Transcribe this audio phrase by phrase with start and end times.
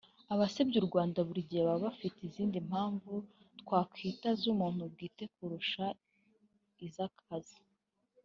[0.33, 3.11] Abasebya u Rwanda buri gihe baba bafite izindi mpamvu
[3.61, 5.85] twakwita z’umuntu bwite kurusha
[6.87, 7.57] izakazi